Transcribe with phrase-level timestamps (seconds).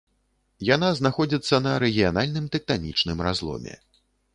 [0.75, 3.83] Яна знаходзіцца на рэгіянальным тэктанічным разломе.